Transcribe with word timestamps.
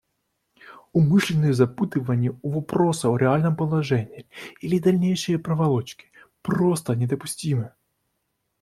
Умышленное 0.93 1.53
запутывание 1.53 2.35
вопроса 2.41 3.07
о 3.09 3.17
реальном 3.19 3.55
положении 3.55 4.25
или 4.59 4.79
дальнейшие 4.79 5.37
проволочки 5.37 6.09
просто 6.41 6.95
недопустимы. 6.95 7.73